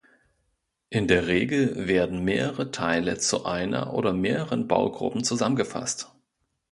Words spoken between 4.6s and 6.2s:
Baugruppen zusammengefasst.